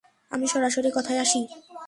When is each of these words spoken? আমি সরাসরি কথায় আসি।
আমি 0.31 0.45
সরাসরি 0.47 0.89
কথায় 0.97 1.19
আসি। 1.19 1.41